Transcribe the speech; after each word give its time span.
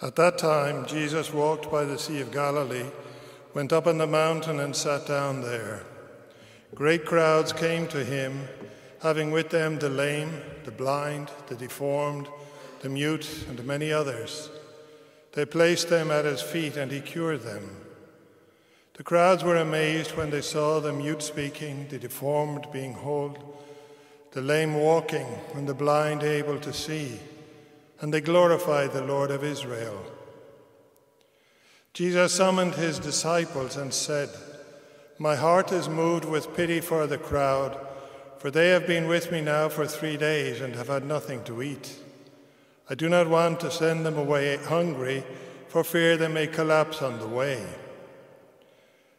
At 0.00 0.14
that 0.14 0.38
time, 0.38 0.86
Jesus 0.86 1.32
walked 1.32 1.72
by 1.72 1.84
the 1.84 1.98
Sea 1.98 2.20
of 2.20 2.30
Galilee, 2.30 2.86
went 3.52 3.72
up 3.72 3.88
on 3.88 3.98
the 3.98 4.06
mountain, 4.06 4.60
and 4.60 4.76
sat 4.76 5.08
down 5.08 5.42
there. 5.42 5.82
Great 6.72 7.04
crowds 7.04 7.52
came 7.52 7.88
to 7.88 8.04
him, 8.04 8.46
having 9.02 9.32
with 9.32 9.50
them 9.50 9.80
the 9.80 9.88
lame, 9.88 10.40
the 10.62 10.70
blind, 10.70 11.32
the 11.48 11.56
deformed, 11.56 12.28
the 12.80 12.88
mute, 12.88 13.44
and 13.48 13.64
many 13.64 13.92
others. 13.92 14.50
They 15.32 15.44
placed 15.44 15.88
them 15.88 16.12
at 16.12 16.24
his 16.24 16.42
feet, 16.42 16.76
and 16.76 16.92
he 16.92 17.00
cured 17.00 17.42
them. 17.42 17.68
The 18.94 19.02
crowds 19.02 19.42
were 19.42 19.56
amazed 19.56 20.16
when 20.16 20.30
they 20.30 20.42
saw 20.42 20.78
the 20.78 20.92
mute 20.92 21.22
speaking, 21.22 21.88
the 21.88 21.98
deformed 21.98 22.68
being 22.72 22.92
whole, 22.94 23.36
the 24.30 24.42
lame 24.42 24.74
walking, 24.74 25.26
and 25.54 25.68
the 25.68 25.74
blind 25.74 26.22
able 26.22 26.60
to 26.60 26.72
see 26.72 27.18
and 28.00 28.12
they 28.12 28.20
glorified 28.20 28.92
the 28.92 29.02
Lord 29.02 29.30
of 29.30 29.42
Israel. 29.42 30.04
Jesus 31.92 32.32
summoned 32.32 32.74
his 32.74 32.98
disciples 32.98 33.76
and 33.76 33.92
said, 33.92 34.28
My 35.18 35.34
heart 35.34 35.72
is 35.72 35.88
moved 35.88 36.24
with 36.24 36.56
pity 36.56 36.80
for 36.80 37.06
the 37.06 37.18
crowd, 37.18 37.76
for 38.38 38.50
they 38.50 38.68
have 38.68 38.86
been 38.86 39.08
with 39.08 39.32
me 39.32 39.40
now 39.40 39.68
for 39.68 39.86
three 39.86 40.16
days 40.16 40.60
and 40.60 40.76
have 40.76 40.88
had 40.88 41.04
nothing 41.04 41.42
to 41.44 41.60
eat. 41.60 41.96
I 42.88 42.94
do 42.94 43.08
not 43.08 43.28
want 43.28 43.60
to 43.60 43.70
send 43.70 44.06
them 44.06 44.16
away 44.16 44.56
hungry, 44.58 45.24
for 45.66 45.82
fear 45.82 46.16
they 46.16 46.28
may 46.28 46.46
collapse 46.46 47.02
on 47.02 47.18
the 47.18 47.26
way. 47.26 47.66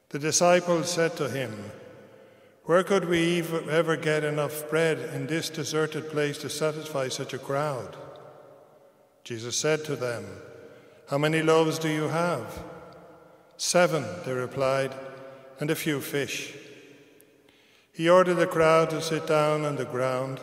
The 0.09 0.19
disciples 0.19 0.89
said 0.89 1.15
to 1.17 1.29
him, 1.29 1.53
Where 2.63 2.83
could 2.83 3.09
we 3.09 3.41
ever 3.69 3.95
get 3.95 4.23
enough 4.23 4.69
bread 4.69 4.97
in 5.13 5.27
this 5.27 5.49
deserted 5.49 6.09
place 6.09 6.37
to 6.39 6.49
satisfy 6.49 7.09
such 7.09 7.33
a 7.33 7.37
crowd? 7.37 7.95
Jesus 9.23 9.55
said 9.55 9.83
to 9.85 9.95
them, 9.95 10.25
How 11.07 11.17
many 11.17 11.41
loaves 11.41 11.79
do 11.79 11.89
you 11.89 12.07
have? 12.09 12.63
Seven, 13.57 14.05
they 14.25 14.33
replied, 14.33 14.93
and 15.59 15.69
a 15.69 15.75
few 15.75 15.99
fish. 16.01 16.53
He 17.91 18.09
ordered 18.09 18.35
the 18.35 18.47
crowd 18.47 18.89
to 18.91 19.01
sit 19.01 19.27
down 19.27 19.65
on 19.65 19.75
the 19.75 19.85
ground. 19.85 20.39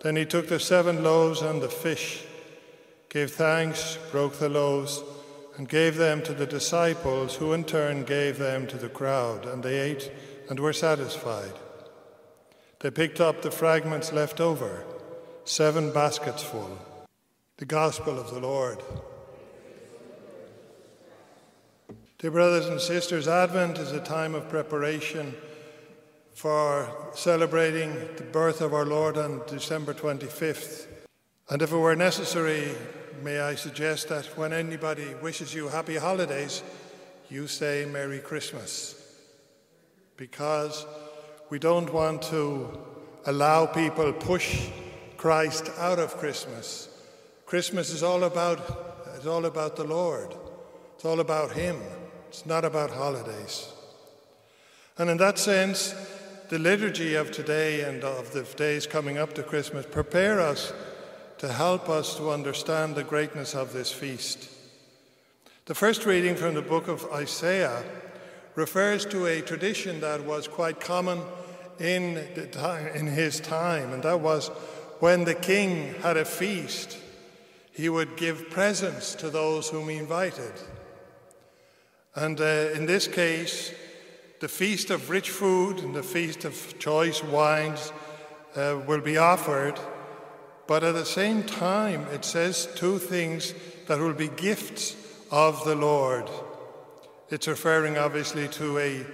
Then 0.00 0.16
he 0.16 0.26
took 0.26 0.48
the 0.48 0.60
seven 0.60 1.02
loaves 1.02 1.40
and 1.40 1.62
the 1.62 1.68
fish, 1.68 2.24
gave 3.08 3.30
thanks, 3.30 3.96
broke 4.10 4.34
the 4.34 4.50
loaves, 4.50 5.02
and 5.56 5.68
gave 5.68 5.96
them 5.96 6.22
to 6.22 6.34
the 6.34 6.46
disciples, 6.46 7.36
who 7.36 7.52
in 7.52 7.64
turn 7.64 8.04
gave 8.04 8.38
them 8.38 8.66
to 8.66 8.76
the 8.76 8.88
crowd, 8.88 9.46
and 9.46 9.62
they 9.62 9.78
ate 9.78 10.12
and 10.50 10.60
were 10.60 10.72
satisfied. 10.72 11.52
They 12.80 12.90
picked 12.90 13.20
up 13.20 13.40
the 13.40 13.50
fragments 13.50 14.12
left 14.12 14.40
over, 14.40 14.84
seven 15.44 15.92
baskets 15.92 16.42
full. 16.42 16.78
The 17.58 17.66
Gospel 17.66 18.18
of 18.18 18.30
the 18.30 18.40
Lord. 18.40 18.78
Dear 22.18 22.30
brothers 22.30 22.66
and 22.66 22.80
sisters, 22.80 23.28
Advent 23.28 23.78
is 23.78 23.92
a 23.92 24.00
time 24.00 24.34
of 24.34 24.48
preparation 24.48 25.34
for 26.32 26.88
celebrating 27.14 27.92
the 28.16 28.24
birth 28.24 28.62
of 28.62 28.72
our 28.72 28.86
Lord 28.86 29.18
on 29.18 29.42
December 29.46 29.92
25th. 29.92 30.86
And 31.50 31.60
if 31.60 31.72
it 31.72 31.76
were 31.76 31.94
necessary, 31.94 32.72
may 33.22 33.40
I 33.40 33.54
suggest 33.54 34.08
that 34.08 34.26
when 34.38 34.54
anybody 34.54 35.14
wishes 35.20 35.52
you 35.52 35.68
happy 35.68 35.98
holidays, 35.98 36.62
you 37.28 37.46
say 37.46 37.84
Merry 37.84 38.20
Christmas. 38.20 38.94
Because 40.16 40.86
we 41.50 41.58
don't 41.58 41.92
want 41.92 42.22
to 42.22 42.78
allow 43.26 43.66
people 43.66 44.10
push 44.14 44.68
Christ 45.18 45.70
out 45.78 45.98
of 45.98 46.16
Christmas 46.16 46.88
Christmas 47.52 47.90
is 47.90 48.02
all 48.02 48.24
about 48.24 49.04
it's 49.14 49.26
all 49.26 49.44
about 49.44 49.76
the 49.76 49.84
Lord. 49.84 50.34
It's 50.94 51.04
all 51.04 51.20
about 51.20 51.52
him. 51.52 51.76
It's 52.28 52.46
not 52.46 52.64
about 52.64 52.92
holidays. 52.92 53.70
And 54.96 55.10
in 55.10 55.18
that 55.18 55.38
sense, 55.38 55.94
the 56.48 56.58
liturgy 56.58 57.14
of 57.14 57.30
today 57.30 57.82
and 57.82 58.04
of 58.04 58.32
the 58.32 58.44
days 58.56 58.86
coming 58.86 59.18
up 59.18 59.34
to 59.34 59.42
Christmas 59.42 59.84
prepare 59.84 60.40
us 60.40 60.72
to 61.36 61.52
help 61.52 61.90
us 61.90 62.16
to 62.16 62.30
understand 62.30 62.94
the 62.94 63.04
greatness 63.04 63.54
of 63.54 63.74
this 63.74 63.92
feast. 63.92 64.48
The 65.66 65.74
first 65.74 66.06
reading 66.06 66.36
from 66.36 66.54
the 66.54 66.62
book 66.62 66.88
of 66.88 67.06
Isaiah 67.12 67.84
refers 68.54 69.04
to 69.04 69.26
a 69.26 69.42
tradition 69.42 70.00
that 70.00 70.24
was 70.24 70.48
quite 70.48 70.80
common 70.80 71.20
in, 71.78 72.48
time, 72.50 72.86
in 72.94 73.08
his 73.08 73.40
time, 73.40 73.92
and 73.92 74.02
that 74.04 74.20
was 74.20 74.48
when 75.00 75.26
the 75.26 75.34
king 75.34 75.92
had 76.00 76.16
a 76.16 76.24
feast 76.24 76.96
he 77.72 77.88
would 77.88 78.16
give 78.16 78.50
presents 78.50 79.14
to 79.16 79.30
those 79.30 79.68
whom 79.68 79.88
he 79.88 79.96
invited. 79.96 80.52
And 82.14 82.40
uh, 82.40 82.70
in 82.74 82.86
this 82.86 83.08
case, 83.08 83.72
the 84.40 84.48
feast 84.48 84.90
of 84.90 85.08
rich 85.08 85.30
food 85.30 85.78
and 85.78 85.94
the 85.94 86.02
feast 86.02 86.44
of 86.44 86.78
choice 86.78 87.22
wines 87.22 87.92
uh, 88.54 88.80
will 88.86 89.00
be 89.00 89.16
offered. 89.16 89.78
But 90.66 90.84
at 90.84 90.94
the 90.94 91.06
same 91.06 91.42
time, 91.44 92.06
it 92.12 92.24
says 92.24 92.68
two 92.74 92.98
things 92.98 93.54
that 93.86 93.98
will 93.98 94.12
be 94.12 94.28
gifts 94.28 94.96
of 95.30 95.64
the 95.64 95.74
Lord. 95.74 96.28
It's 97.30 97.48
referring 97.48 97.96
obviously 97.96 98.48
to 98.48 98.78
a, 98.78 99.06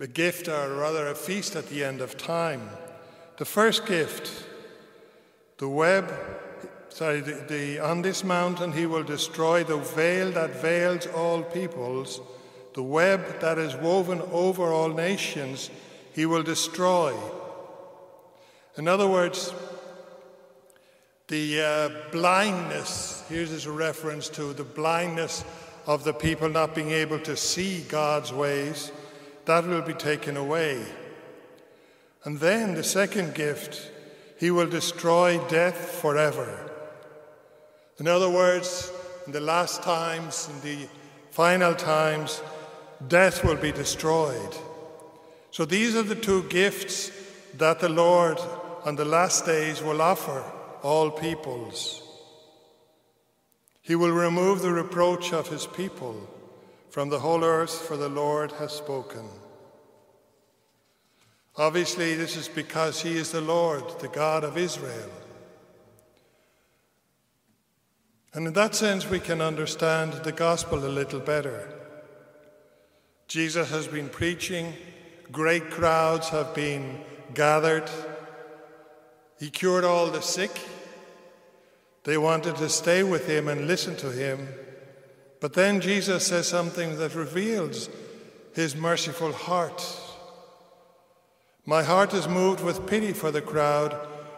a 0.00 0.06
gift, 0.06 0.48
or 0.48 0.74
rather 0.74 1.08
a 1.08 1.14
feast 1.14 1.56
at 1.56 1.68
the 1.68 1.82
end 1.82 2.02
of 2.02 2.18
time. 2.18 2.68
The 3.38 3.46
first 3.46 3.86
gift, 3.86 4.46
the 5.58 5.68
web 5.68 6.12
sorry, 6.96 7.20
the, 7.20 7.34
the, 7.46 7.78
on 7.78 8.00
this 8.00 8.24
mountain 8.24 8.72
he 8.72 8.86
will 8.86 9.02
destroy 9.02 9.62
the 9.62 9.76
veil 9.76 10.30
that 10.30 10.62
veils 10.62 11.06
all 11.08 11.42
peoples, 11.42 12.22
the 12.72 12.82
web 12.82 13.38
that 13.40 13.58
is 13.58 13.76
woven 13.76 14.22
over 14.32 14.72
all 14.72 14.88
nations, 14.88 15.68
he 16.14 16.24
will 16.24 16.42
destroy. 16.42 17.14
In 18.78 18.88
other 18.88 19.06
words, 19.06 19.52
the 21.28 21.60
uh, 21.60 22.10
blindness, 22.12 23.22
here's 23.28 23.66
a 23.66 23.70
reference 23.70 24.30
to 24.30 24.54
the 24.54 24.64
blindness 24.64 25.44
of 25.84 26.02
the 26.02 26.14
people 26.14 26.48
not 26.48 26.74
being 26.74 26.92
able 26.92 27.18
to 27.18 27.36
see 27.36 27.82
God's 27.90 28.32
ways, 28.32 28.90
that 29.44 29.66
will 29.66 29.82
be 29.82 29.92
taken 29.92 30.38
away. 30.38 30.82
And 32.24 32.40
then 32.40 32.74
the 32.74 32.82
second 32.82 33.34
gift, 33.34 33.90
he 34.38 34.50
will 34.50 34.66
destroy 34.66 35.46
death 35.48 35.90
forever. 36.00 36.72
In 37.98 38.08
other 38.08 38.28
words, 38.28 38.92
in 39.26 39.32
the 39.32 39.40
last 39.40 39.82
times, 39.82 40.48
in 40.50 40.60
the 40.60 40.88
final 41.30 41.74
times, 41.74 42.42
death 43.08 43.44
will 43.44 43.56
be 43.56 43.72
destroyed. 43.72 44.54
So 45.50 45.64
these 45.64 45.96
are 45.96 46.02
the 46.02 46.14
two 46.14 46.42
gifts 46.44 47.10
that 47.54 47.80
the 47.80 47.88
Lord 47.88 48.38
on 48.84 48.96
the 48.96 49.04
last 49.04 49.46
days 49.46 49.82
will 49.82 50.02
offer 50.02 50.44
all 50.82 51.10
peoples. 51.10 52.02
He 53.80 53.94
will 53.94 54.12
remove 54.12 54.62
the 54.62 54.72
reproach 54.72 55.32
of 55.32 55.48
his 55.48 55.66
people 55.66 56.28
from 56.90 57.08
the 57.08 57.20
whole 57.20 57.44
earth, 57.44 57.72
for 57.86 57.96
the 57.96 58.08
Lord 58.08 58.52
has 58.52 58.72
spoken. 58.72 59.28
Obviously, 61.56 62.14
this 62.14 62.36
is 62.36 62.48
because 62.48 63.00
he 63.00 63.16
is 63.16 63.32
the 63.32 63.40
Lord, 63.40 63.82
the 64.00 64.08
God 64.08 64.44
of 64.44 64.58
Israel. 64.58 65.10
And 68.36 68.46
in 68.46 68.52
that 68.52 68.74
sense, 68.74 69.08
we 69.08 69.18
can 69.18 69.40
understand 69.40 70.12
the 70.12 70.30
gospel 70.30 70.84
a 70.84 70.92
little 70.92 71.20
better. 71.20 71.72
Jesus 73.28 73.70
has 73.70 73.88
been 73.88 74.10
preaching, 74.10 74.74
great 75.32 75.70
crowds 75.70 76.28
have 76.28 76.54
been 76.54 77.00
gathered. 77.32 77.90
He 79.40 79.48
cured 79.48 79.84
all 79.84 80.08
the 80.08 80.20
sick. 80.20 80.50
They 82.04 82.18
wanted 82.18 82.56
to 82.56 82.68
stay 82.68 83.02
with 83.02 83.26
him 83.26 83.48
and 83.48 83.66
listen 83.66 83.96
to 83.96 84.10
him. 84.10 84.48
But 85.40 85.54
then 85.54 85.80
Jesus 85.80 86.26
says 86.26 86.46
something 86.46 86.98
that 86.98 87.14
reveals 87.14 87.88
his 88.52 88.76
merciful 88.76 89.32
heart. 89.32 89.82
My 91.64 91.82
heart 91.82 92.12
is 92.12 92.28
moved 92.28 92.62
with 92.62 92.86
pity 92.86 93.14
for 93.14 93.30
the 93.30 93.40
crowd, 93.40 93.96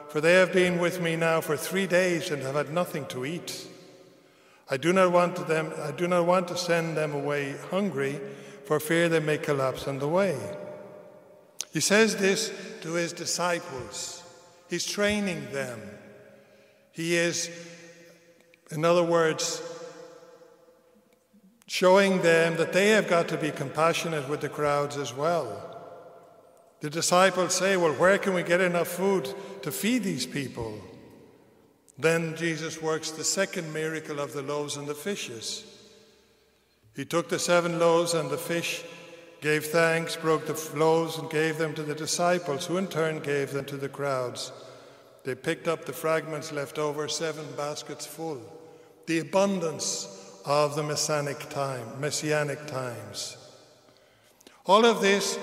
for 0.09 0.21
they 0.21 0.35
have 0.35 0.53
been 0.53 0.79
with 0.79 1.03
me 1.03 1.17
now 1.17 1.41
for 1.41 1.56
three 1.56 1.89
days 1.89 2.31
and 2.31 2.43
have 2.43 2.55
had 2.55 2.73
nothing 2.73 3.05
to 3.06 3.27
eat. 3.27 3.67
I 4.70 4.76
do 4.76 4.93
not 4.93 5.12
want 5.12 5.47
them 5.49 5.73
I 5.82 5.93
do 5.93 6.06
not 6.06 6.26
want 6.26 6.49
to 6.49 6.56
send 6.56 6.97
them 6.97 7.15
away 7.15 7.56
hungry, 7.70 8.20
for 8.67 8.79
fear 8.81 9.09
they 9.09 9.20
may 9.20 9.38
collapse 9.38 9.88
on 9.88 9.99
the 9.99 10.09
way. 10.09 10.37
He 11.73 11.81
says 11.81 12.17
this 12.17 12.53
to 12.82 12.93
his 12.94 13.12
disciples. 13.12 14.23
He's 14.69 14.87
training 14.87 15.53
them. 15.53 15.81
He 16.93 17.15
is, 17.15 17.50
in 18.70 18.85
other 18.85 19.03
words, 19.03 19.62
showing 21.67 22.23
them 22.23 22.56
that 22.56 22.73
they 22.73 22.88
have 22.88 23.09
got 23.09 23.29
to 23.29 23.37
be 23.37 23.50
compassionate 23.50 24.29
with 24.29 24.41
the 24.41 24.49
crowds 24.49 24.97
as 24.97 25.14
well. 25.14 25.64
The 26.81 26.91
disciples 26.91 27.55
say, 27.55 27.76
Well, 27.76 27.93
where 27.93 28.19
can 28.19 28.35
we 28.35 28.43
get 28.43 28.61
enough 28.61 28.88
food 28.88 29.32
to 29.62 29.73
feed 29.73 30.05
these 30.05 30.26
people? 30.26 30.81
Then 31.99 32.37
Jesus 32.37 32.81
works 32.81 33.11
the 33.11 33.25
second 33.25 33.73
miracle 33.73 34.21
of 34.21 34.33
the 34.33 34.43
loaves 34.43 34.77
and 34.77 34.87
the 34.87 34.95
fishes. 34.95 35.65
He 36.95 37.05
took 37.05 37.29
the 37.29 37.39
seven 37.39 37.79
loaves 37.79 38.15
and 38.15 38.31
the 38.31 38.39
fish, 38.39 38.85
gave 39.41 39.67
thanks, 39.67 40.17
broke 40.17 40.47
the 40.47 40.79
loaves, 40.79 41.19
and 41.19 41.29
gave 41.29 41.59
them 41.59 41.75
to 41.75 41.83
the 41.83 41.95
disciples, 41.95 42.67
who 42.67 42.77
in 42.77 42.87
turn 42.87 43.21
gave 43.21 43.53
them 43.53 43.65
to 43.67 43.77
the 43.77 43.89
crowds. 43.89 44.53
They 45.25 45.35
picked 45.35 45.69
up 45.69 45.85
the 45.85 45.93
fragments 45.93 46.53
left 46.53 46.79
over, 46.79 47.09
seven 47.09 47.45
baskets 47.56 48.06
full. 48.06 48.41
The 49.06 49.19
abundance 49.19 50.41
of 50.45 50.77
the 50.77 50.83
messianic 50.83 51.50
time, 51.50 52.00
messianic 52.00 52.67
times. 52.67 53.37
All 54.67 54.85
of 54.85 55.00
this 55.00 55.39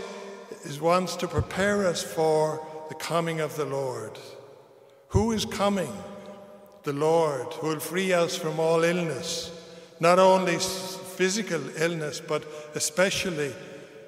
is 0.64 0.80
wants 0.80 1.16
to 1.18 1.28
prepare 1.28 1.86
us 1.86 2.02
for 2.02 2.66
the 2.90 2.96
coming 2.96 3.42
of 3.42 3.56
the 3.56 3.66
Lord. 3.66 4.18
Who 5.10 5.32
is 5.32 5.46
coming? 5.46 5.92
The 6.86 6.94
Lord, 6.94 7.54
who 7.56 7.68
will 7.68 7.80
free 7.80 8.14
us 8.14 8.38
from 8.38 8.60
all 8.60 8.84
illness, 8.84 9.52
not 10.00 10.20
only 10.20 10.58
physical 10.60 11.62
illness, 11.78 12.22
but 12.22 12.44
especially 12.76 13.54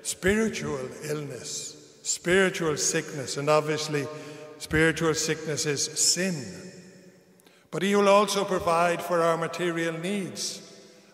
spiritual 0.04 0.88
illness, 1.04 2.00
spiritual 2.04 2.78
sickness, 2.78 3.38
and 3.38 3.50
obviously, 3.50 4.08
spiritual 4.60 5.14
sickness 5.14 5.66
is 5.66 5.84
sin. 5.84 6.72
But 7.72 7.82
He 7.82 7.96
will 7.96 8.10
also 8.10 8.46
provide 8.46 9.02
for 9.02 9.22
our 9.22 9.38
material 9.38 9.98
needs 9.98 10.62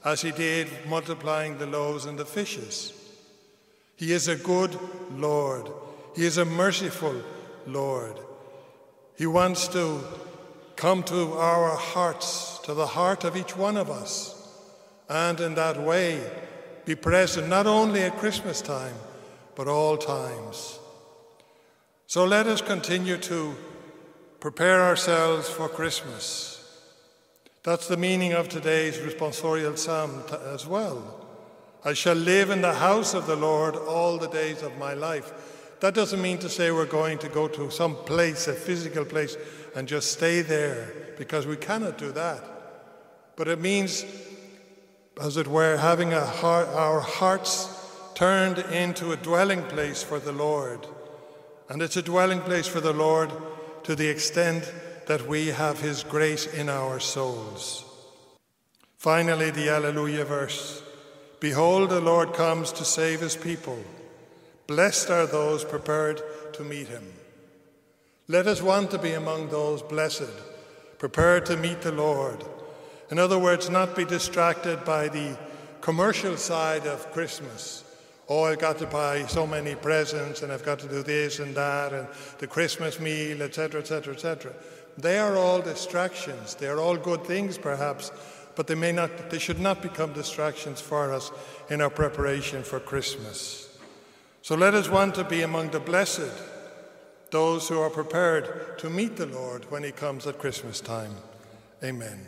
as 0.06 0.21
he 0.21 0.31
did 0.31 0.68
multiplying 0.88 1.57
the 1.57 1.66
loaves 1.66 2.06
and 2.06 2.19
the 2.19 2.25
fishes. 2.25 2.94
He 3.95 4.12
is 4.12 4.27
a 4.27 4.36
good 4.36 4.77
Lord. 5.16 5.69
He 6.16 6.25
is 6.25 6.38
a 6.38 6.45
merciful 6.45 7.21
Lord. 7.66 8.19
He 9.18 9.25
wants 9.25 9.68
to 9.69 10.04
come 10.83 11.01
to 11.01 11.31
our 11.35 11.77
hearts, 11.77 12.59
to 12.62 12.74
the 12.74 12.88
heart 12.88 13.24
of 13.24 13.38
each 13.38 13.56
one 13.56 13.77
of 13.77 13.89
us, 13.89 14.35
and 15.07 15.39
in 15.39 15.56
that 15.56 15.81
way 15.81 16.21
be 16.83 16.94
present 16.94 17.47
not 17.47 17.65
only 17.65 18.01
at 18.01 18.18
Christmas 18.18 18.62
time, 18.62 18.95
but 19.56 19.65
all 19.65 19.95
times. 19.95 20.77
So 22.06 22.25
let 22.25 22.47
us 22.47 22.59
continue 22.62 23.15
to 23.15 23.56
prepare 24.41 24.81
ourselves 24.81 25.47
for 25.47 25.69
Christmas. 25.69 26.59
That's 27.63 27.88
the 27.88 27.95
meaning 27.95 28.33
of 28.33 28.50
today's 28.50 28.97
responsorial 28.97 29.77
psalm 29.77 30.21
as 30.53 30.68
well. 30.68 31.25
I 31.85 31.94
shall 31.94 32.15
live 32.15 32.50
in 32.50 32.59
the 32.59 32.74
house 32.74 33.13
of 33.13 33.25
the 33.25 33.38
Lord 33.38 33.77
all 33.77 34.18
the 34.18 34.27
days 34.27 34.62
of 34.62 34.77
my 34.77 34.94
life. 34.95 35.52
That 35.83 35.95
doesn't 35.95 36.21
mean 36.21 36.38
to 36.38 36.47
say 36.47 36.71
we're 36.71 36.85
going 36.85 37.18
to 37.18 37.27
go 37.27 37.50
to 37.50 37.69
some 37.69 37.97
place, 37.97 38.47
a 38.47 38.53
physical 38.53 39.03
place, 39.03 39.35
and 39.75 39.85
just 39.85 40.13
stay 40.13 40.41
there, 40.41 40.94
because 41.18 41.45
we 41.45 41.57
cannot 41.57 41.97
do 41.97 42.13
that. 42.13 42.41
But 43.35 43.50
it 43.50 43.59
means, 43.59 44.06
as 45.21 45.35
it 45.35 45.45
were, 45.45 45.75
having 45.75 46.12
heart, 46.12 46.69
our 46.69 47.01
hearts 47.01 47.68
turned 48.15 48.59
into 48.59 49.12
a 49.12 49.18
dwelling 49.18 49.62
place 49.63 50.01
for 50.01 50.19
the 50.19 50.31
Lord. 50.31 50.88
And 51.68 51.81
it's 51.81 51.97
a 51.97 52.01
dwelling 52.01 52.39
place 52.39 52.65
for 52.65 52.80
the 52.80 52.94
Lord 52.94 53.30
to 53.83 53.94
the 53.94 54.07
extent 54.07 54.74
that 55.07 55.27
we 55.27 55.47
have 55.47 55.81
His 55.81 56.03
grace 56.03 56.45
in 56.47 56.69
our 56.69 57.01
souls. 57.01 57.83
Finally, 58.97 59.51
the 59.51 59.68
Alleluia 59.68 60.24
verse 60.24 60.81
Behold, 61.41 61.89
the 61.89 62.00
Lord 62.00 62.33
comes 62.33 62.71
to 62.71 62.85
save 62.85 63.19
His 63.19 63.35
people. 63.35 63.83
Blessed 64.73 65.11
are 65.11 65.27
those 65.27 65.63
prepared 65.63 66.19
to 66.53 66.63
meet 66.63 66.87
Him. 66.87 67.03
Let 68.27 68.47
us 68.47 68.59
want 68.59 68.89
to 68.89 68.97
be 68.97 69.11
among 69.11 69.49
those 69.49 69.83
blessed, 69.83 70.33
prepared 70.97 71.45
to 71.45 71.57
meet 71.57 71.81
the 71.81 71.91
Lord. 71.91 72.43
In 73.11 73.19
other 73.19 73.37
words, 73.37 73.69
not 73.69 73.95
be 73.95 74.03
distracted 74.03 74.83
by 74.83 75.09
the 75.09 75.37
commercial 75.81 76.37
side 76.37 76.87
of 76.87 77.11
Christmas. 77.11 77.83
Oh, 78.27 78.45
I've 78.45 78.57
got 78.57 78.79
to 78.79 78.87
buy 78.87 79.27
so 79.27 79.45
many 79.45 79.75
presents 79.75 80.41
and 80.41 80.51
I've 80.51 80.65
got 80.65 80.79
to 80.79 80.87
do 80.87 81.03
this 81.03 81.37
and 81.37 81.53
that 81.53 81.93
and 81.93 82.07
the 82.39 82.47
Christmas 82.47 82.99
meal, 82.99 83.43
etc., 83.43 83.81
etc., 83.81 84.15
etc. 84.15 84.53
They 84.97 85.19
are 85.19 85.37
all 85.37 85.61
distractions. 85.61 86.55
They 86.55 86.65
are 86.65 86.79
all 86.79 86.97
good 86.97 87.23
things, 87.25 87.59
perhaps, 87.59 88.11
but 88.55 88.65
they, 88.65 88.73
may 88.73 88.91
not, 88.91 89.29
they 89.29 89.37
should 89.37 89.59
not 89.59 89.83
become 89.83 90.13
distractions 90.13 90.81
for 90.81 91.13
us 91.13 91.29
in 91.69 91.79
our 91.79 91.91
preparation 91.91 92.63
for 92.63 92.79
Christmas. 92.79 93.62
So 94.44 94.56
let 94.56 94.74
us 94.74 94.90
want 94.90 95.16
to 95.16 95.24
be 95.24 95.42
among 95.42 95.69
the 95.69 95.80
blessed, 95.80 96.34
those 97.31 97.69
who 97.69 97.80
are 97.80 97.90
prepared 97.90 98.78
to 98.80 98.90
meet 98.90 99.16
the 99.16 99.25
Lord 99.25 99.72
when 99.72 99.86
He 99.86 99.94
comes 99.94 100.28
at 100.28 100.38
Christmas 100.38 100.81
time. 100.81 101.16
Amen. 101.81 102.28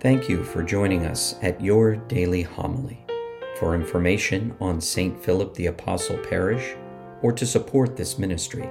Thank 0.00 0.30
you 0.30 0.44
for 0.44 0.62
joining 0.62 1.04
us 1.04 1.34
at 1.42 1.60
your 1.60 1.96
daily 1.96 2.40
homily. 2.40 3.04
For 3.58 3.74
information 3.74 4.56
on 4.62 4.80
St. 4.80 5.22
Philip 5.22 5.52
the 5.52 5.66
Apostle 5.66 6.16
Parish 6.16 6.74
or 7.20 7.32
to 7.32 7.44
support 7.44 7.98
this 7.98 8.18
ministry, 8.18 8.66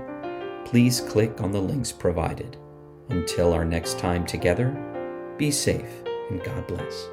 please 0.65 1.01
click 1.01 1.39
on 1.39 1.51
the 1.51 1.61
links 1.61 1.91
provided. 1.91 2.57
Until 3.09 3.53
our 3.53 3.63
next 3.63 3.99
time 3.99 4.25
together, 4.25 4.71
be 5.37 5.51
safe 5.51 6.01
and 6.31 6.43
God 6.43 6.65
bless. 6.65 7.09